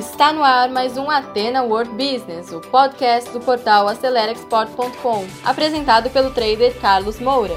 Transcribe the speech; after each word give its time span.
Está 0.00 0.32
no 0.32 0.42
ar 0.42 0.70
mais 0.70 0.96
um 0.96 1.10
Atena 1.10 1.62
World 1.62 1.90
Business, 1.90 2.50
o 2.52 2.60
podcast 2.62 3.30
do 3.32 3.38
portal 3.38 3.86
AceleraExport.com, 3.86 5.26
apresentado 5.44 6.08
pelo 6.08 6.32
trader 6.32 6.74
Carlos 6.80 7.20
Moura. 7.20 7.52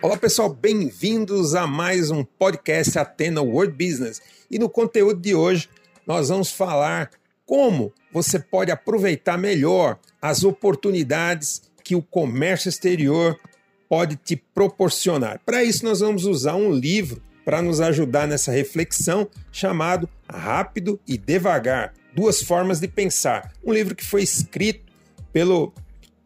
Olá 0.00 0.16
pessoal, 0.16 0.48
bem-vindos 0.48 1.54
a 1.54 1.66
mais 1.66 2.10
um 2.10 2.24
podcast 2.24 2.98
Atena 2.98 3.42
World 3.42 3.74
Business. 3.74 4.22
E 4.50 4.58
no 4.58 4.70
conteúdo 4.70 5.20
de 5.20 5.34
hoje 5.34 5.68
nós 6.06 6.30
vamos 6.30 6.50
falar 6.50 7.10
como 7.44 7.92
você 8.10 8.38
pode 8.38 8.70
aproveitar 8.70 9.36
melhor 9.36 9.98
as 10.22 10.44
oportunidades 10.44 11.60
que 11.84 11.94
o 11.94 12.00
comércio 12.00 12.70
exterior 12.70 13.38
pode 13.90 14.14
te 14.14 14.36
proporcionar. 14.36 15.40
Para 15.44 15.64
isso, 15.64 15.84
nós 15.84 15.98
vamos 15.98 16.24
usar 16.24 16.54
um 16.54 16.72
livro 16.72 17.20
para 17.44 17.60
nos 17.60 17.80
ajudar 17.80 18.28
nessa 18.28 18.52
reflexão 18.52 19.28
chamado 19.50 20.08
Rápido 20.32 21.00
e 21.08 21.18
Devagar: 21.18 21.92
Duas 22.14 22.40
Formas 22.40 22.78
de 22.78 22.86
Pensar. 22.86 23.52
Um 23.64 23.72
livro 23.72 23.96
que 23.96 24.06
foi 24.06 24.22
escrito 24.22 24.92
pelo 25.32 25.74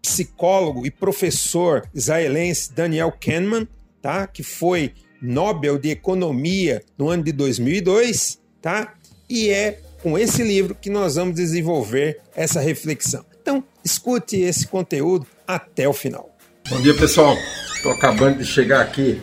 psicólogo 0.03 0.85
e 0.85 0.91
professor 0.91 1.89
israelense 1.95 2.71
Daniel 2.75 3.11
Kahneman, 3.19 3.67
tá? 4.03 4.27
que 4.27 4.43
foi 4.43 4.93
Nobel 5.23 5.79
de 5.79 5.89
Economia 5.89 6.83
no 6.99 7.09
ano 7.09 7.23
de 7.23 7.33
2002, 7.33 8.39
tá? 8.61 8.93
e 9.31 9.49
é 9.49 9.81
com 10.03 10.19
esse 10.19 10.43
livro 10.43 10.75
que 10.75 10.91
nós 10.91 11.15
vamos 11.15 11.35
desenvolver 11.35 12.21
essa 12.37 12.61
reflexão. 12.61 13.25
Então, 13.41 13.65
escute 13.83 14.37
esse 14.37 14.67
conteúdo 14.67 15.27
até 15.47 15.89
o 15.89 15.95
final. 15.95 16.34
Bom 16.67 16.81
dia, 16.81 16.95
pessoal. 16.95 17.37
Estou 17.77 17.93
acabando 17.93 18.39
de 18.39 18.47
chegar 18.47 18.81
aqui 18.81 19.21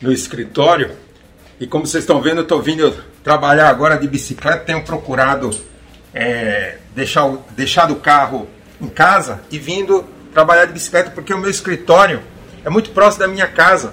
no 0.00 0.12
escritório 0.12 0.92
e 1.58 1.66
como 1.66 1.84
vocês 1.84 2.04
estão 2.04 2.22
vendo, 2.22 2.42
estou 2.42 2.62
vindo 2.62 2.94
trabalhar 3.24 3.68
agora 3.68 3.96
de 3.96 4.06
bicicleta. 4.06 4.58
Tenho 4.58 4.84
procurado 4.84 5.50
é, 6.14 6.76
deixar, 6.94 7.26
o, 7.26 7.44
deixar 7.56 7.90
o 7.90 7.96
carro 7.96 8.48
em 8.80 8.86
casa 8.86 9.40
e 9.50 9.58
vindo 9.58 10.04
trabalhar 10.32 10.66
de 10.66 10.72
bicicleta 10.72 11.10
porque 11.10 11.34
o 11.34 11.38
meu 11.38 11.50
escritório 11.50 12.22
é 12.64 12.70
muito 12.70 12.90
próximo 12.90 13.24
da 13.24 13.28
minha 13.28 13.48
casa. 13.48 13.92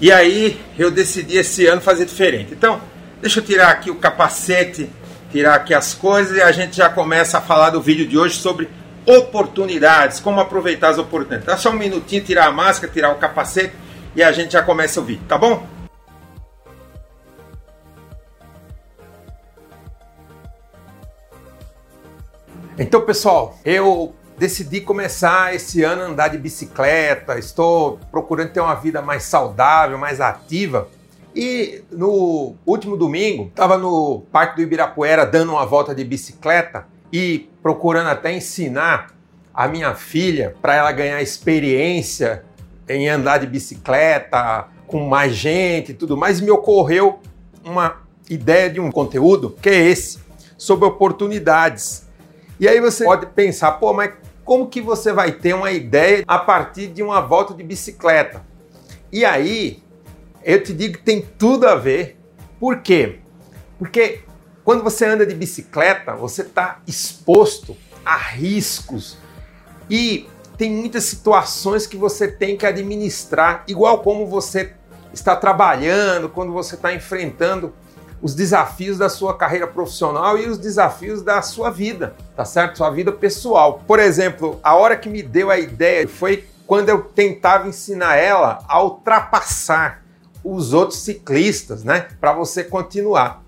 E 0.00 0.12
aí 0.12 0.60
eu 0.78 0.88
decidi 0.88 1.36
esse 1.36 1.66
ano 1.66 1.80
fazer 1.80 2.04
diferente. 2.06 2.54
Então, 2.54 2.80
deixa 3.20 3.40
eu 3.40 3.44
tirar 3.44 3.70
aqui 3.70 3.90
o 3.90 3.96
capacete, 3.96 4.88
tirar 5.32 5.56
aqui 5.56 5.74
as 5.74 5.94
coisas 5.94 6.36
e 6.36 6.40
a 6.40 6.52
gente 6.52 6.76
já 6.76 6.88
começa 6.88 7.38
a 7.38 7.40
falar 7.40 7.70
do 7.70 7.82
vídeo 7.82 8.06
de 8.06 8.16
hoje 8.16 8.36
sobre 8.36 8.68
oportunidades, 9.06 10.18
como 10.18 10.40
aproveitar 10.40 10.88
as 10.88 10.98
oportunidades. 10.98 11.46
Dá 11.46 11.56
só 11.56 11.70
um 11.70 11.74
minutinho, 11.74 12.24
tirar 12.24 12.46
a 12.46 12.52
máscara, 12.52 12.92
tirar 12.92 13.12
o 13.12 13.18
capacete 13.18 13.74
e 14.14 14.22
a 14.22 14.32
gente 14.32 14.52
já 14.52 14.62
começa 14.62 15.00
o 15.00 15.04
vídeo, 15.04 15.24
tá 15.28 15.38
bom? 15.38 15.64
Então, 22.78 23.00
pessoal, 23.00 23.58
eu 23.64 24.14
decidi 24.36 24.82
começar 24.82 25.54
esse 25.54 25.82
ano 25.82 26.02
a 26.02 26.06
andar 26.06 26.28
de 26.28 26.36
bicicleta, 26.36 27.38
estou 27.38 27.98
procurando 28.10 28.50
ter 28.50 28.60
uma 28.60 28.74
vida 28.74 29.00
mais 29.00 29.22
saudável, 29.22 29.96
mais 29.96 30.20
ativa. 30.20 30.88
E 31.34 31.82
no 31.90 32.54
último 32.66 32.96
domingo, 32.96 33.46
estava 33.48 33.78
no 33.78 34.24
Parque 34.32 34.56
do 34.56 34.62
Ibirapuera 34.62 35.24
dando 35.24 35.52
uma 35.52 35.64
volta 35.64 35.94
de 35.94 36.04
bicicleta 36.04 36.86
e 37.12 37.48
procurando 37.62 38.08
até 38.08 38.32
ensinar 38.32 39.14
a 39.52 39.66
minha 39.66 39.94
filha 39.94 40.54
para 40.60 40.74
ela 40.74 40.92
ganhar 40.92 41.22
experiência 41.22 42.44
em 42.88 43.08
andar 43.08 43.38
de 43.38 43.46
bicicleta 43.46 44.68
com 44.86 45.06
mais 45.06 45.34
gente 45.34 45.92
e 45.92 45.94
tudo 45.94 46.16
mais, 46.16 46.40
me 46.40 46.50
ocorreu 46.50 47.20
uma 47.64 48.02
ideia 48.30 48.70
de 48.70 48.78
um 48.78 48.90
conteúdo 48.90 49.56
que 49.60 49.68
é 49.68 49.88
esse, 49.88 50.18
sobre 50.56 50.86
oportunidades. 50.86 52.06
E 52.60 52.68
aí 52.68 52.80
você 52.80 53.04
pode 53.04 53.26
pensar, 53.26 53.72
pô, 53.72 53.92
mas 53.92 54.12
como 54.44 54.68
que 54.68 54.80
você 54.80 55.12
vai 55.12 55.32
ter 55.32 55.54
uma 55.54 55.72
ideia 55.72 56.24
a 56.26 56.38
partir 56.38 56.86
de 56.86 57.02
uma 57.02 57.20
volta 57.20 57.52
de 57.52 57.62
bicicleta? 57.62 58.44
E 59.12 59.24
aí, 59.24 59.82
eu 60.44 60.62
te 60.62 60.72
digo 60.72 60.98
que 60.98 61.02
tem 61.02 61.20
tudo 61.20 61.66
a 61.66 61.74
ver. 61.74 62.16
Por 62.60 62.78
quê? 62.78 63.18
Porque 63.78 64.20
quando 64.66 64.82
você 64.82 65.04
anda 65.04 65.24
de 65.24 65.32
bicicleta, 65.32 66.16
você 66.16 66.42
está 66.42 66.80
exposto 66.88 67.76
a 68.04 68.16
riscos 68.16 69.16
e 69.88 70.28
tem 70.58 70.72
muitas 70.72 71.04
situações 71.04 71.86
que 71.86 71.96
você 71.96 72.26
tem 72.26 72.56
que 72.56 72.66
administrar, 72.66 73.62
igual 73.68 74.00
como 74.00 74.26
você 74.26 74.72
está 75.12 75.36
trabalhando, 75.36 76.28
quando 76.28 76.52
você 76.52 76.74
está 76.74 76.92
enfrentando 76.92 77.72
os 78.20 78.34
desafios 78.34 78.98
da 78.98 79.08
sua 79.08 79.36
carreira 79.36 79.68
profissional 79.68 80.36
e 80.36 80.48
os 80.48 80.58
desafios 80.58 81.22
da 81.22 81.40
sua 81.42 81.70
vida, 81.70 82.16
tá 82.34 82.44
certo? 82.44 82.78
Sua 82.78 82.90
vida 82.90 83.12
pessoal. 83.12 83.84
Por 83.86 84.00
exemplo, 84.00 84.58
a 84.64 84.74
hora 84.74 84.96
que 84.96 85.08
me 85.08 85.22
deu 85.22 85.48
a 85.48 85.60
ideia 85.60 86.08
foi 86.08 86.44
quando 86.66 86.88
eu 86.88 87.02
tentava 87.02 87.68
ensinar 87.68 88.16
ela 88.16 88.58
a 88.66 88.82
ultrapassar 88.82 90.02
os 90.42 90.72
outros 90.72 90.98
ciclistas, 90.98 91.84
né? 91.84 92.08
Para 92.20 92.32
você 92.32 92.64
continuar. 92.64 93.45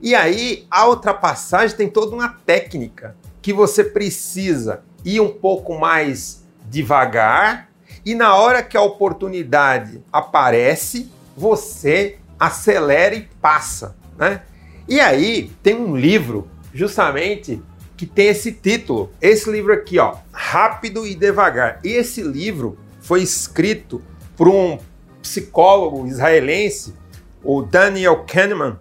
E 0.00 0.14
aí, 0.14 0.66
a 0.70 0.88
ultrapassagem 0.88 1.76
tem 1.76 1.88
toda 1.88 2.14
uma 2.14 2.28
técnica 2.28 3.16
que 3.40 3.52
você 3.52 3.82
precisa 3.84 4.82
ir 5.04 5.20
um 5.20 5.32
pouco 5.32 5.78
mais 5.78 6.44
devagar 6.68 7.70
e 8.04 8.14
na 8.14 8.36
hora 8.36 8.62
que 8.62 8.76
a 8.76 8.82
oportunidade 8.82 10.00
aparece, 10.12 11.10
você 11.36 12.18
acelera 12.38 13.16
e 13.16 13.28
passa, 13.40 13.96
né? 14.16 14.42
E 14.88 15.00
aí 15.00 15.50
tem 15.60 15.74
um 15.74 15.96
livro 15.96 16.48
justamente 16.72 17.60
que 17.96 18.06
tem 18.06 18.28
esse 18.28 18.52
título. 18.52 19.10
Esse 19.20 19.50
livro 19.50 19.72
aqui, 19.72 19.98
ó, 19.98 20.18
Rápido 20.30 21.04
e 21.04 21.16
Devagar. 21.16 21.80
E 21.82 21.88
esse 21.88 22.22
livro 22.22 22.78
foi 23.00 23.22
escrito 23.22 24.00
por 24.36 24.46
um 24.48 24.78
psicólogo 25.20 26.06
israelense, 26.06 26.94
o 27.42 27.62
Daniel 27.62 28.24
Kahneman, 28.24 28.78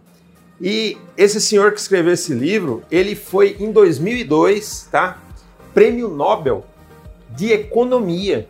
e 0.60 0.98
esse 1.18 1.42
senhor 1.42 1.72
que 1.74 1.80
escreveu 1.80 2.14
esse 2.14 2.34
livro, 2.34 2.84
ele 2.90 3.16
foi 3.16 3.58
em 3.60 3.72
2002, 3.72 4.88
tá? 4.92 5.20
Prêmio 5.74 6.08
Nobel 6.08 6.66
de 7.32 7.52
Economia, 7.52 8.48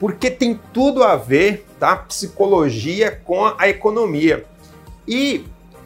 porque 0.00 0.30
tem 0.30 0.58
tudo 0.72 1.04
a 1.04 1.16
ver, 1.16 1.64
tá? 1.78 1.96
Psicologia 1.96 3.20
com 3.24 3.44
a 3.56 3.68
economia. 3.68 4.44
E 5.06 5.44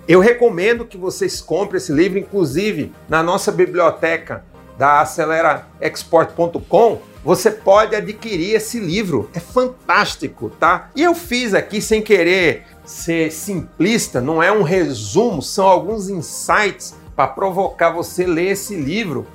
eu 0.09 0.21
recomendo 0.21 0.87
que 0.87 0.97
vocês 0.97 1.41
comprem 1.41 1.77
esse 1.77 1.93
livro, 1.93 2.19
inclusive 2.19 2.93
na 3.09 3.23
nossa 3.23 3.53
biblioteca 3.53 4.45
da 4.79 5.01
AceleraExport.com, 5.03 7.01
você 7.25 7.51
pode 7.51 7.95
adquirir 7.95 8.55
esse 8.55 8.79
livro. 8.79 9.31
É 9.33 9.41
fantástico, 9.41 10.51
tá? 10.51 10.91
E 10.95 11.03
eu 11.03 11.15
fiz 11.15 11.55
aqui 11.55 11.81
sem 11.81 12.03
querer 12.03 12.65
ser 12.85 13.31
simplista, 13.31 14.21
não 14.21 14.43
é 14.43 14.51
um 14.51 14.63
resumo, 14.63 15.41
são 15.41 15.67
alguns 15.67 16.09
insights 16.09 16.95
para 17.15 17.29
provocar 17.29 17.91
você 17.91 18.27
ler 18.27 18.53
esse 18.53 18.75
livro 18.75 19.27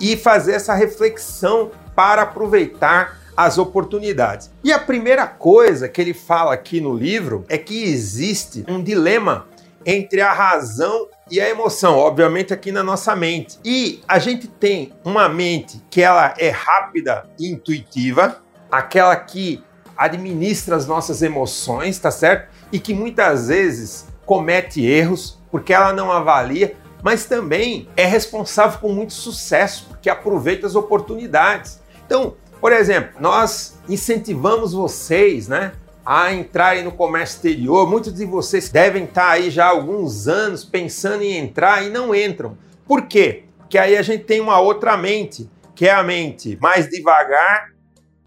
e 0.00 0.16
fazer 0.16 0.52
essa 0.52 0.74
reflexão 0.74 1.70
para 1.94 2.22
aproveitar 2.22 3.20
as 3.36 3.58
oportunidades. 3.58 4.50
E 4.64 4.72
a 4.72 4.78
primeira 4.78 5.26
coisa 5.26 5.88
que 5.88 6.00
ele 6.00 6.14
fala 6.14 6.54
aqui 6.54 6.80
no 6.80 6.94
livro 6.94 7.44
é 7.48 7.58
que 7.58 7.84
existe 7.84 8.64
um 8.66 8.82
dilema 8.82 9.46
entre 9.86 10.20
a 10.20 10.32
razão 10.32 11.08
e 11.30 11.40
a 11.40 11.48
emoção, 11.48 11.96
obviamente 11.96 12.52
aqui 12.52 12.72
na 12.72 12.82
nossa 12.82 13.14
mente. 13.14 13.56
E 13.64 14.02
a 14.08 14.18
gente 14.18 14.48
tem 14.48 14.92
uma 15.04 15.28
mente 15.28 15.80
que 15.88 16.02
ela 16.02 16.34
é 16.36 16.50
rápida 16.50 17.24
e 17.38 17.48
intuitiva, 17.48 18.42
aquela 18.70 19.14
que 19.14 19.62
administra 19.96 20.74
as 20.74 20.86
nossas 20.88 21.22
emoções, 21.22 21.98
tá 22.00 22.10
certo? 22.10 22.50
E 22.72 22.80
que 22.80 22.92
muitas 22.92 23.46
vezes 23.46 24.08
comete 24.26 24.84
erros 24.84 25.38
porque 25.52 25.72
ela 25.72 25.92
não 25.92 26.10
avalia, 26.10 26.76
mas 27.02 27.24
também 27.24 27.88
é 27.96 28.04
responsável 28.04 28.80
por 28.80 28.92
muito 28.92 29.12
sucesso, 29.12 29.86
porque 29.88 30.10
aproveita 30.10 30.66
as 30.66 30.74
oportunidades. 30.74 31.80
Então, 32.04 32.34
por 32.60 32.72
exemplo, 32.72 33.20
nós 33.20 33.78
incentivamos 33.88 34.72
vocês, 34.72 35.46
né, 35.46 35.72
a 36.06 36.32
entrarem 36.32 36.84
no 36.84 36.92
comércio 36.92 37.34
exterior. 37.34 37.90
Muitos 37.90 38.14
de 38.14 38.24
vocês 38.24 38.68
devem 38.68 39.04
estar 39.04 39.28
aí 39.28 39.50
já 39.50 39.64
há 39.64 39.70
alguns 39.70 40.28
anos 40.28 40.64
pensando 40.64 41.24
em 41.24 41.36
entrar 41.36 41.84
e 41.84 41.90
não 41.90 42.14
entram. 42.14 42.56
Por 42.86 43.08
quê? 43.08 43.42
Porque 43.58 43.76
aí 43.76 43.96
a 43.96 44.02
gente 44.02 44.22
tem 44.22 44.40
uma 44.40 44.60
outra 44.60 44.96
mente, 44.96 45.50
que 45.74 45.88
é 45.88 45.92
a 45.92 46.04
mente 46.04 46.56
mais 46.62 46.88
devagar, 46.88 47.72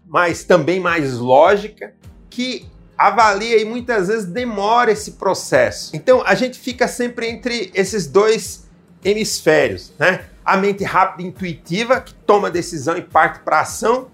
mas 0.06 0.44
também 0.44 0.78
mais 0.78 1.14
lógica, 1.14 1.94
que 2.28 2.68
avalia 2.98 3.58
e 3.58 3.64
muitas 3.64 4.08
vezes 4.08 4.26
demora 4.26 4.92
esse 4.92 5.12
processo. 5.12 5.96
Então 5.96 6.22
a 6.26 6.34
gente 6.34 6.58
fica 6.58 6.86
sempre 6.86 7.28
entre 7.28 7.70
esses 7.72 8.06
dois 8.06 8.68
hemisférios, 9.02 9.94
né? 9.98 10.26
A 10.44 10.58
mente 10.58 10.84
rápida 10.84 11.22
e 11.22 11.26
intuitiva, 11.26 11.98
que 11.98 12.12
toma 12.12 12.50
decisão 12.50 12.98
e 12.98 13.02
parte 13.02 13.38
para 13.38 13.60
ação, 13.60 14.08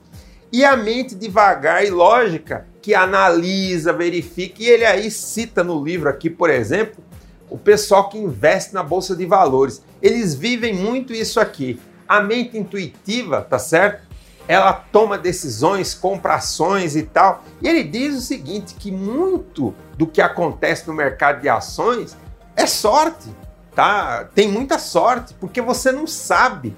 e 0.53 0.65
a 0.65 0.77
mente 0.77 1.17
devagar 1.17 1.85
e 1.85 1.91
lógica, 1.91 2.65
que 2.87 2.95
analisa, 2.95 3.93
verifica, 3.93 4.63
e 4.63 4.69
ele 4.69 4.85
aí 4.85 5.11
cita 5.11 5.65
no 5.65 5.85
livro 5.85 6.09
aqui, 6.09 6.31
por 6.31 6.49
exemplo, 6.49 7.03
o 7.51 7.59
pessoal 7.59 8.09
que 8.09 8.17
investe 8.17 8.73
na 8.73 8.81
bolsa 8.81 9.17
de 9.17 9.27
valores. 9.27 9.83
Eles 10.01 10.37
vivem 10.37 10.73
muito 10.73 11.13
isso 11.13 11.41
aqui. 11.41 11.81
A 12.07 12.21
mente 12.21 12.57
intuitiva, 12.57 13.43
tá 13.43 13.59
certo? 13.59 14.07
Ela 14.47 14.73
toma 14.73 15.19
decisões, 15.19 15.95
compra 15.95 16.37
ações 16.37 16.95
e 16.95 17.03
tal. 17.03 17.43
E 17.61 17.67
ele 17.67 17.83
diz 17.83 18.15
o 18.15 18.21
seguinte, 18.21 18.77
que 18.77 18.93
muito 18.93 19.75
do 19.99 20.07
que 20.07 20.21
acontece 20.21 20.87
no 20.87 20.95
mercado 20.95 21.41
de 21.41 21.49
ações 21.49 22.17
é 22.55 22.67
sorte, 22.67 23.29
tá? 23.75 24.29
Tem 24.33 24.47
muita 24.47 24.79
sorte, 24.79 25.35
porque 25.41 25.61
você 25.61 25.91
não 25.91 26.07
sabe 26.07 26.77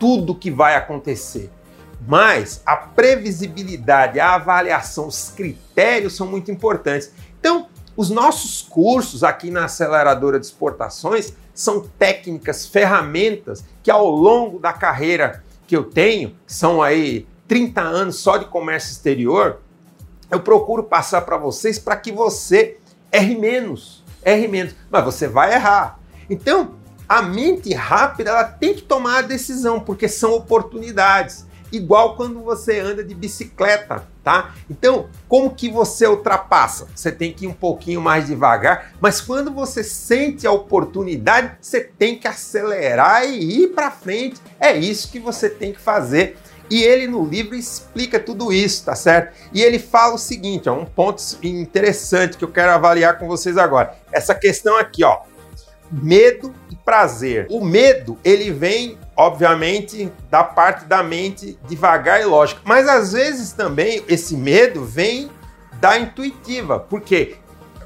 tudo 0.00 0.34
que 0.34 0.50
vai 0.50 0.74
acontecer. 0.74 1.48
Mas 2.06 2.62
a 2.66 2.76
previsibilidade, 2.76 4.20
a 4.20 4.34
avaliação, 4.34 5.06
os 5.06 5.30
critérios 5.30 6.14
são 6.14 6.26
muito 6.26 6.50
importantes. 6.50 7.12
Então, 7.40 7.68
os 7.96 8.10
nossos 8.10 8.62
cursos 8.62 9.22
aqui 9.22 9.50
na 9.50 9.64
aceleradora 9.64 10.38
de 10.38 10.46
exportações 10.46 11.32
são 11.54 11.80
técnicas, 11.80 12.66
ferramentas 12.66 13.64
que 13.82 13.90
ao 13.90 14.10
longo 14.10 14.58
da 14.58 14.72
carreira 14.72 15.44
que 15.66 15.76
eu 15.76 15.84
tenho, 15.84 16.30
que 16.46 16.52
são 16.52 16.82
aí 16.82 17.26
30 17.46 17.80
anos 17.80 18.16
só 18.16 18.36
de 18.36 18.46
comércio 18.46 18.90
exterior, 18.90 19.60
eu 20.30 20.40
procuro 20.40 20.82
passar 20.82 21.22
para 21.22 21.36
vocês 21.36 21.78
para 21.78 21.96
que 21.96 22.10
você 22.10 22.78
erre 23.12 23.36
menos, 23.36 24.02
erre 24.24 24.48
menos, 24.48 24.74
mas 24.90 25.04
você 25.04 25.28
vai 25.28 25.54
errar. 25.54 26.00
Então, 26.28 26.74
a 27.08 27.22
mente 27.22 27.72
rápida 27.72 28.30
ela 28.30 28.44
tem 28.44 28.74
que 28.74 28.82
tomar 28.82 29.18
a 29.18 29.22
decisão, 29.22 29.78
porque 29.78 30.08
são 30.08 30.34
oportunidades 30.34 31.46
igual 31.76 32.16
quando 32.16 32.40
você 32.40 32.80
anda 32.80 33.02
de 33.02 33.14
bicicleta, 33.14 34.06
tá? 34.22 34.54
Então, 34.70 35.08
como 35.28 35.54
que 35.54 35.68
você 35.68 36.06
ultrapassa? 36.06 36.86
Você 36.94 37.10
tem 37.12 37.32
que 37.32 37.44
ir 37.44 37.48
um 37.48 37.54
pouquinho 37.54 38.00
mais 38.00 38.26
devagar, 38.26 38.92
mas 39.00 39.20
quando 39.20 39.52
você 39.52 39.84
sente 39.84 40.46
a 40.46 40.52
oportunidade, 40.52 41.56
você 41.60 41.80
tem 41.80 42.18
que 42.18 42.28
acelerar 42.28 43.24
e 43.24 43.64
ir 43.64 43.68
para 43.68 43.90
frente. 43.90 44.40
É 44.58 44.76
isso 44.76 45.10
que 45.10 45.18
você 45.18 45.48
tem 45.48 45.72
que 45.72 45.80
fazer. 45.80 46.36
E 46.70 46.82
ele 46.82 47.06
no 47.06 47.24
livro 47.24 47.54
explica 47.54 48.18
tudo 48.18 48.52
isso, 48.52 48.84
tá 48.84 48.94
certo? 48.94 49.36
E 49.52 49.62
ele 49.62 49.78
fala 49.78 50.14
o 50.14 50.18
seguinte, 50.18 50.68
ó, 50.68 50.74
um 50.74 50.86
ponto 50.86 51.22
interessante 51.42 52.38
que 52.38 52.44
eu 52.44 52.50
quero 52.50 52.72
avaliar 52.72 53.18
com 53.18 53.26
vocês 53.26 53.58
agora. 53.58 53.94
Essa 54.10 54.34
questão 54.34 54.78
aqui, 54.78 55.04
ó, 55.04 55.20
medo 55.90 56.54
e 56.70 56.76
prazer. 56.76 57.46
O 57.50 57.64
medo, 57.64 58.18
ele 58.24 58.50
vem 58.50 58.98
obviamente, 59.16 60.12
da 60.30 60.42
parte 60.42 60.84
da 60.86 61.02
mente 61.02 61.58
devagar 61.68 62.20
e 62.20 62.24
lógica. 62.24 62.60
Mas 62.64 62.88
às 62.88 63.12
vezes 63.12 63.52
também 63.52 64.04
esse 64.08 64.36
medo 64.36 64.84
vem 64.84 65.30
da 65.80 65.98
intuitiva, 65.98 66.78
porque 66.78 67.36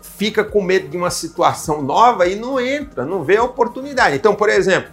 fica 0.02 0.42
com 0.42 0.62
medo 0.62 0.88
de 0.88 0.96
uma 0.96 1.10
situação 1.10 1.82
nova 1.82 2.26
e 2.26 2.34
não 2.34 2.60
entra, 2.60 3.04
não 3.04 3.22
vê 3.22 3.36
a 3.36 3.44
oportunidade. 3.44 4.16
Então, 4.16 4.34
por 4.34 4.48
exemplo, 4.48 4.90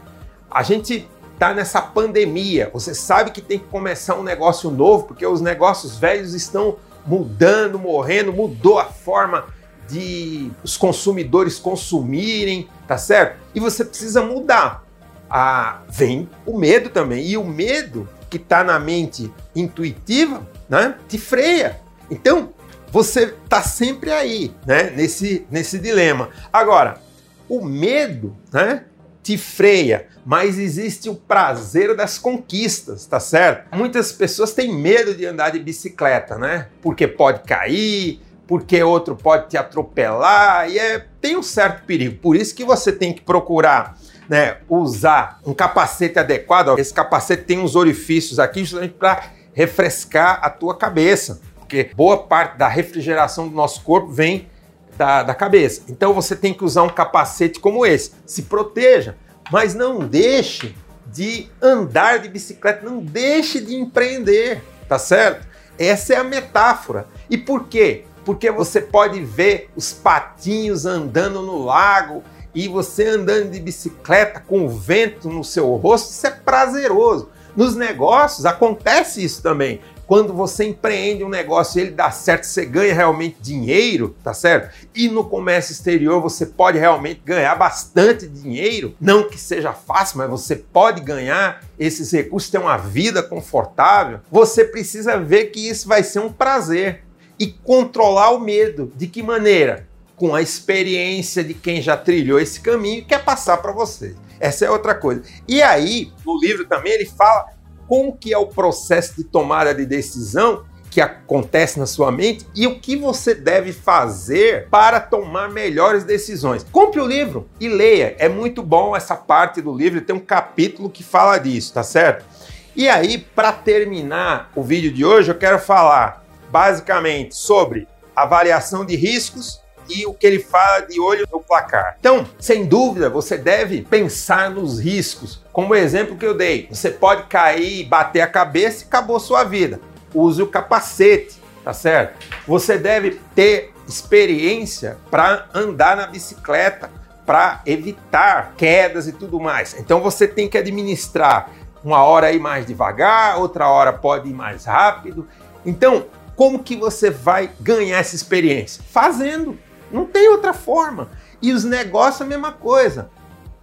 a 0.50 0.62
gente 0.62 1.08
está 1.34 1.54
nessa 1.54 1.82
pandemia, 1.82 2.70
você 2.72 2.94
sabe 2.94 3.32
que 3.32 3.42
tem 3.42 3.60
que 3.60 3.66
começar 3.66 4.16
um 4.16 4.24
negócio 4.24 4.70
novo, 4.72 5.06
porque 5.08 5.26
os 5.26 5.42
negócios 5.42 5.98
velhos 5.98 6.34
estão 6.34 6.78
mudando, 7.06 7.78
morrendo, 7.78 8.32
mudou 8.32 8.80
a 8.80 8.86
forma 8.86 9.46
de 9.88 10.52
os 10.64 10.78
consumidores 10.78 11.60
consumirem, 11.60 12.68
tá 12.88 12.98
certo? 12.98 13.40
E 13.54 13.60
você 13.60 13.86
precisa 13.86 14.22
mudar 14.22 14.84
a, 15.30 15.82
vem 15.90 16.30
o 16.46 16.58
medo 16.58 16.90
também. 16.90 17.26
E 17.26 17.38
o 17.38 17.44
medo 17.44 18.08
que 18.30 18.38
está 18.38 18.64
na 18.64 18.80
mente 18.80 19.32
intuitiva, 19.56 20.48
né, 20.70 20.96
te 21.08 21.18
freia. 21.18 21.80
Então, 22.10 22.54
você 22.92 23.36
está 23.44 23.62
sempre 23.62 24.12
aí, 24.12 24.54
né, 24.66 24.92
nesse, 24.92 25.46
nesse 25.50 25.80
dilema. 25.80 26.30
Agora, 26.52 27.02
o 27.48 27.64
medo, 27.64 28.36
né, 28.52 28.86
te 29.22 29.38
freia, 29.38 30.08
mas 30.24 30.60
existe 30.60 31.10
o 31.10 31.16
prazer 31.16 31.96
das 31.96 32.18
conquistas, 32.18 33.06
tá 33.06 33.20
certo? 33.20 33.76
Muitas 33.76 34.12
pessoas 34.12 34.54
têm 34.54 34.72
medo 34.72 35.16
de 35.16 35.26
andar 35.26 35.50
de 35.50 35.60
bicicleta, 35.60 36.38
né? 36.38 36.68
Porque 36.82 37.08
pode 37.08 37.42
cair, 37.42 38.22
porque 38.48 38.82
outro 38.84 39.16
pode 39.16 39.50
te 39.50 39.58
atropelar, 39.58 40.70
e 40.70 40.78
é, 40.78 41.06
tem 41.20 41.36
um 41.36 41.44
certo 41.44 41.86
perigo. 41.86 42.20
Por 42.20 42.36
isso 42.36 42.54
que 42.54 42.64
você 42.64 42.92
tem 42.92 43.14
que 43.14 43.22
procurar 43.22 43.98
né, 44.30 44.58
usar 44.70 45.40
um 45.46 45.54
capacete 45.54 46.20
adequado, 46.20 46.78
esse 46.78 46.94
capacete 46.94 47.44
tem 47.44 47.60
uns 47.60 47.76
orifícios 47.76 48.40
aqui 48.40 48.64
justamente 48.64 48.94
para 48.94 49.32
refrescar 49.54 50.40
a 50.42 50.50
tua 50.50 50.76
cabeça, 50.76 51.40
porque 51.58 51.92
boa 51.96 52.18
parte 52.18 52.58
da 52.58 52.68
refrigeração 52.68 53.48
do 53.48 53.56
nosso 53.56 53.82
corpo 53.82 54.12
vem 54.12 54.50
da, 54.98 55.24
da 55.24 55.34
cabeça. 55.34 55.84
Então 55.90 56.14
você 56.14 56.36
tem 56.36 56.54
que 56.54 56.64
usar 56.64 56.84
um 56.84 56.90
capacete 56.90 57.60
como 57.60 57.86
esse. 57.86 58.12
Se 58.26 58.44
proteja, 58.44 59.16
mas 59.52 59.74
não 59.74 60.00
deixe 60.00 60.76
de 61.08 61.48
andar 61.62 62.20
de 62.20 62.30
bicicleta, 62.30 62.88
não 62.88 63.00
deixe 63.00 63.62
de 63.62 63.76
empreender, 63.76 64.62
tá 64.88 65.00
certo? 65.00 65.48
Essa 65.78 66.14
é 66.14 66.18
a 66.18 66.24
metáfora. 66.24 67.08
E 67.30 67.38
por 67.38 67.68
quê? 67.68 68.06
Porque 68.26 68.52
você 68.52 68.82
pode 68.82 69.22
ver 69.24 69.70
os 69.76 69.94
patinhos 69.94 70.86
andando 70.86 71.42
no 71.42 71.64
lago, 71.64 72.24
e 72.56 72.70
você 72.70 73.08
andando 73.08 73.52
de 73.52 73.60
bicicleta 73.60 74.40
com 74.40 74.66
o 74.66 74.70
vento 74.70 75.30
no 75.30 75.44
seu 75.44 75.76
rosto, 75.76 76.12
isso 76.12 76.26
é 76.26 76.32
prazeroso. 76.32 77.30
Nos 77.54 77.76
negócios 77.76 78.46
acontece 78.46 79.24
isso 79.24 79.42
também. 79.42 79.82
Quando 80.08 80.34
você 80.34 80.66
empreende 80.66 81.24
um 81.24 81.30
negócio 81.30 81.80
e 81.80 81.82
ele 81.82 81.92
dá 81.92 82.12
certo, 82.12 82.44
você 82.44 82.64
ganha 82.64 82.94
realmente 82.94 83.38
dinheiro, 83.42 84.16
tá 84.24 84.34
certo? 84.34 84.74
E 84.94 85.10
no 85.10 85.24
comércio 85.24 85.72
exterior 85.72 86.22
você 86.22 86.46
pode 86.46 86.78
realmente 86.78 87.22
ganhar 87.26 87.56
bastante 87.56 88.28
dinheiro. 88.28 88.94
Não 89.02 89.28
que 89.28 89.38
seja 89.38 89.74
fácil, 89.74 90.20
mas 90.20 90.30
você 90.30 90.56
pode 90.56 91.02
ganhar 91.02 91.62
esses 91.80 92.12
recursos, 92.12 92.52
ter 92.52 92.60
uma 92.60 92.78
vida 92.78 93.24
confortável. 93.24 94.20
Você 94.32 94.64
precisa 94.64 95.18
ver 95.18 95.46
que 95.46 95.68
isso 95.68 95.88
vai 95.88 96.04
ser 96.04 96.20
um 96.20 96.32
prazer 96.32 97.05
e 97.40 97.48
controlar 97.48 98.32
o 98.32 98.40
medo. 98.40 98.92
De 98.96 99.08
que 99.08 99.22
maneira? 99.22 99.88
com 100.16 100.34
a 100.34 100.42
experiência 100.42 101.44
de 101.44 101.54
quem 101.54 101.82
já 101.82 101.98
trilhou 101.98 102.40
esse 102.40 102.62
caminho 102.62 103.00
e 103.00 103.06
quer 103.06 103.24
passar 103.24 103.58
para 103.58 103.72
você. 103.72 104.16
Essa 104.40 104.66
é 104.66 104.72
outra 104.72 104.96
coisa. 104.96 105.24
E 105.48 105.62
aí, 105.62 106.12
no 106.26 106.40
livro 106.40 106.66
também 106.66 106.94
ele 106.94 107.06
fala 107.06 107.48
como 107.88 108.16
que 108.16 108.34
é 108.34 108.38
o 108.38 108.48
processo 108.48 109.16
de 109.16 109.24
tomada 109.24 109.74
de 109.74 109.86
decisão 109.86 110.64
que 110.90 111.02
acontece 111.02 111.78
na 111.78 111.86
sua 111.86 112.10
mente 112.10 112.48
e 112.56 112.66
o 112.66 112.80
que 112.80 112.96
você 112.96 113.36
deve 113.36 113.74
fazer 113.74 114.70
para 114.70 115.00
tomar 115.00 115.50
melhores 115.50 116.06
decisões. 116.06 116.66
Compre 116.72 117.02
o 117.02 117.06
livro 117.06 117.50
e 117.60 117.68
leia. 117.68 118.16
É 118.18 118.30
muito 118.30 118.64
bom 118.64 118.96
essa 118.96 119.16
parte 119.16 119.62
do 119.62 119.76
livro, 119.76 120.00
tem 120.00 120.16
um 120.16 120.22
capítulo 120.22 120.90
que 120.90 121.04
fala 121.04 121.38
disso, 121.38 121.74
tá 121.74 121.84
certo? 121.84 122.26
E 122.74 122.88
aí, 122.88 123.18
para 123.18 123.52
terminar 123.52 124.52
o 124.56 124.64
vídeo 124.64 124.92
de 124.92 125.04
hoje, 125.04 125.32
eu 125.32 125.38
quero 125.38 125.60
falar 125.60 126.25
basicamente 126.52 127.36
sobre 127.36 127.88
avaliação 128.16 128.86
de 128.86 128.96
riscos 128.96 129.62
e 129.90 130.06
o 130.06 130.14
que 130.14 130.26
ele 130.26 130.40
fala 130.40 130.82
de 130.82 131.00
olho 131.00 131.28
no 131.32 131.40
placar. 131.40 131.96
Então, 132.00 132.26
sem 132.40 132.66
dúvida, 132.66 133.10
você 133.10 133.38
deve 133.38 133.82
pensar 133.82 134.50
nos 134.50 134.80
riscos. 134.80 135.44
Como 135.52 135.74
o 135.74 135.76
exemplo 135.76 136.18
que 136.18 136.26
eu 136.26 136.34
dei, 136.34 136.68
você 136.72 136.90
pode 136.90 137.24
cair, 137.24 137.86
bater 137.86 138.22
a 138.22 138.28
cabeça 138.28 138.84
e 138.84 138.88
acabou 138.88 139.20
sua 139.20 139.44
vida. 139.44 139.80
Use 140.14 140.42
o 140.42 140.48
capacete, 140.48 141.40
tá 141.64 141.74
certo? 141.74 142.26
Você 142.48 142.78
deve 142.78 143.20
ter 143.36 143.74
experiência 143.88 144.98
para 145.12 145.48
andar 145.54 145.96
na 145.96 146.08
bicicleta, 146.08 146.90
para 147.26 147.62
evitar 147.66 148.54
quedas 148.58 149.08
e 149.08 149.12
tudo 149.12 149.40
mais. 149.40 149.76
Então 149.78 150.00
você 150.02 150.28
tem 150.28 150.48
que 150.48 150.58
administrar 150.58 151.50
uma 151.84 152.04
hora 152.04 152.32
ir 152.32 152.40
mais 152.40 152.66
devagar, 152.66 153.38
outra 153.38 153.68
hora 153.70 153.94
pode 153.94 154.30
ir 154.30 154.34
mais 154.34 154.66
rápido. 154.66 155.28
Então, 155.64 156.06
como 156.36 156.64
que 156.64 156.76
você 156.76 157.10
vai 157.10 157.52
ganhar 157.60 158.00
essa 158.00 158.16
experiência? 158.16 158.84
Fazendo. 158.90 159.58
Não 159.92 160.06
tem 160.06 160.28
outra 160.30 160.54
forma. 160.54 161.10
E 161.42 161.54
os 161.54 161.64
negócios 161.64 162.22
a 162.22 162.26
mesma 162.26 162.52
coisa. 162.52 163.10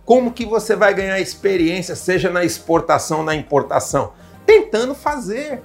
Como 0.04 0.32
que 0.32 0.44
você 0.44 0.74
vai 0.74 0.94
ganhar 0.94 1.20
experiência, 1.20 1.94
seja 1.94 2.30
na 2.30 2.44
exportação 2.44 3.18
ou 3.18 3.24
na 3.24 3.34
importação? 3.34 4.12
Tentando 4.46 4.94
fazer. 4.94 5.62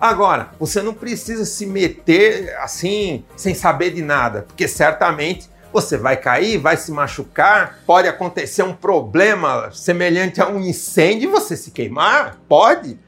Agora, 0.00 0.50
você 0.58 0.82
não 0.82 0.94
precisa 0.94 1.44
se 1.44 1.66
meter 1.66 2.54
assim, 2.58 3.24
sem 3.36 3.54
saber 3.54 3.90
de 3.90 4.02
nada, 4.02 4.42
porque 4.42 4.68
certamente 4.68 5.48
você 5.72 5.96
vai 5.96 6.16
cair, 6.16 6.58
vai 6.58 6.76
se 6.76 6.90
machucar, 6.92 7.80
pode 7.84 8.06
acontecer 8.08 8.62
um 8.62 8.72
problema 8.72 9.70
semelhante 9.72 10.40
a 10.40 10.48
um 10.48 10.60
incêndio 10.60 11.28
e 11.28 11.32
você 11.32 11.56
se 11.56 11.70
queimar, 11.70 12.38
pode. 12.48 12.98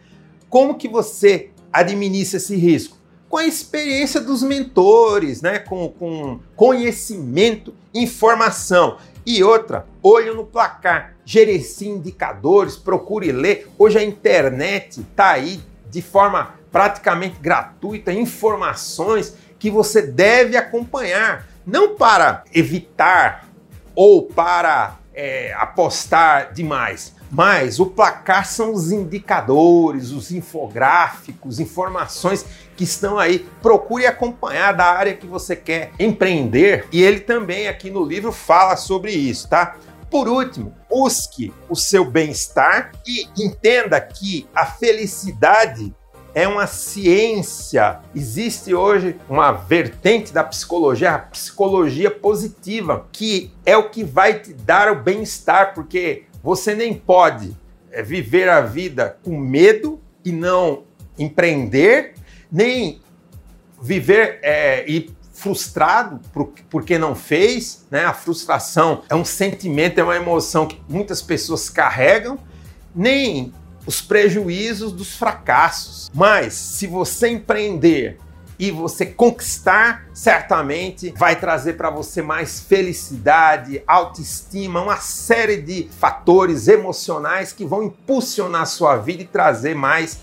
Como 0.49 0.75
que 0.75 0.89
você 0.89 1.51
administra 1.73 2.39
esse 2.39 2.57
risco? 2.57 3.00
Com 3.31 3.37
a 3.37 3.47
experiência 3.47 4.21
dos 4.21 4.43
mentores, 4.43 5.41
né? 5.41 5.61
com, 5.61 5.89
com 5.89 6.41
conhecimento, 6.57 7.73
informação. 7.95 8.99
E 9.25 9.45
outra, 9.45 9.87
olho 10.03 10.35
no 10.35 10.45
placar, 10.45 11.15
gerencie 11.25 11.89
indicadores, 11.89 12.77
procure 12.77 13.31
ler. 13.31 13.71
Hoje 13.79 13.99
a 13.99 14.03
internet 14.03 15.01
está 15.01 15.31
aí 15.31 15.61
de 15.89 16.03
forma 16.03 16.57
praticamente 16.73 17.39
gratuita, 17.41 18.13
informações 18.13 19.37
que 19.61 19.71
você 19.71 20.03
deve 20.03 20.57
acompanhar, 20.57 21.47
não 21.65 21.95
para 21.95 22.43
evitar 22.53 23.49
ou 23.95 24.25
para 24.25 24.99
é, 25.15 25.53
apostar 25.53 26.53
demais, 26.53 27.15
mas 27.31 27.79
o 27.79 27.87
placar 27.87 28.47
são 28.47 28.73
os 28.75 28.91
indicadores, 28.91 30.11
os 30.11 30.33
infográficos, 30.33 31.61
informações 31.61 32.45
que 32.77 32.85
estão 32.85 33.19
aí. 33.19 33.47
Procure 33.63 34.07
acompanhar 34.07 34.73
da 34.73 34.87
área 34.87 35.15
que 35.15 35.27
você 35.27 35.55
quer 35.55 35.93
empreender 35.99 36.87
e 36.91 37.03
ele 37.03 37.21
também 37.21 37.69
aqui 37.69 37.91
no 37.91 38.05
livro 38.05 38.33
fala 38.33 38.77
sobre 38.77 39.13
isso, 39.13 39.49
tá? 39.49 39.77
Por 40.11 40.27
último, 40.27 40.75
busque 40.89 41.53
o 41.69 41.77
seu 41.77 42.05
bem-estar 42.05 42.91
e 43.07 43.29
entenda 43.39 44.01
que 44.01 44.49
a 44.53 44.67
felicidade 44.67 45.95
é 46.35 46.49
uma 46.49 46.67
ciência. 46.67 48.01
Existe 48.15 48.75
hoje 48.75 49.17
uma 49.29 49.53
vertente 49.53 50.33
da 50.33 50.43
psicologia, 50.43 51.13
a 51.13 51.19
psicologia 51.19 52.11
positiva, 52.11 53.07
que 53.13 53.53
é 53.65 53.77
o 53.77 53.89
que 53.89 54.03
vai 54.03 54.41
te 54.41 54.53
dar 54.53 54.91
o 54.91 54.97
bem-estar, 54.97 55.75
porque 55.75 56.25
você 56.43 56.75
nem 56.75 56.95
pode 56.95 57.57
é, 57.91 58.03
viver 58.03 58.49
a 58.49 58.61
vida 58.61 59.19
com 59.23 59.39
medo 59.39 60.01
e 60.25 60.33
não 60.33 60.85
empreender, 61.19 62.15
nem 62.51 63.01
viver 63.81 64.39
é, 64.43 64.85
e 64.89 65.11
frustrado 65.33 66.21
porque 66.69 66.99
não 66.99 67.15
fez, 67.15 67.87
né? 67.91 68.05
A 68.05 68.13
frustração 68.13 69.03
é 69.09 69.15
um 69.15 69.25
sentimento, 69.25 69.99
é 69.99 70.05
uma 70.05 70.17
emoção 70.17 70.67
que 70.67 70.79
muitas 70.87 71.23
pessoas 71.23 71.71
carregam, 71.71 72.39
nem 72.95 73.53
os 73.87 74.03
prejuízos 74.03 74.93
dos 74.93 75.17
fracassos. 75.17 76.11
Mas 76.15 76.53
se 76.53 76.87
você 76.87 77.29
empreender 77.29 78.19
e 78.61 78.71
você 78.71 79.07
conquistar, 79.07 80.05
certamente 80.13 81.15
vai 81.17 81.35
trazer 81.35 81.79
para 81.79 81.89
você 81.89 82.21
mais 82.21 82.61
felicidade, 82.61 83.83
autoestima, 83.87 84.83
uma 84.83 84.99
série 84.99 85.63
de 85.63 85.89
fatores 85.99 86.69
emocionais 86.69 87.55
que 87.55 87.65
vão 87.65 87.85
impulsionar 87.85 88.61
a 88.61 88.67
sua 88.67 88.99
vida 88.99 89.23
e 89.23 89.27
trazer 89.27 89.75
mais 89.75 90.19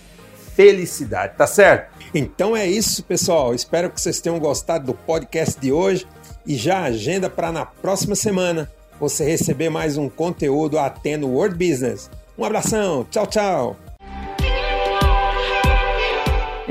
felicidade, 0.55 1.33
tá 1.35 1.47
certo? 1.47 1.97
Então 2.13 2.55
é 2.55 2.67
isso, 2.67 3.03
pessoal. 3.03 3.55
Espero 3.55 3.89
que 3.89 3.99
vocês 3.99 4.21
tenham 4.21 4.37
gostado 4.37 4.85
do 4.85 4.93
podcast 4.93 5.59
de 5.59 5.71
hoje 5.71 6.07
e 6.45 6.55
já 6.55 6.83
agenda 6.83 7.31
para 7.31 7.51
na 7.51 7.65
próxima 7.65 8.15
semana 8.15 8.71
você 8.99 9.25
receber 9.25 9.69
mais 9.69 9.97
um 9.97 10.07
conteúdo 10.07 10.77
atendo 10.77 11.27
World 11.27 11.55
Business. 11.55 12.07
Um 12.37 12.45
abração, 12.45 13.03
tchau, 13.09 13.25
tchau. 13.25 13.86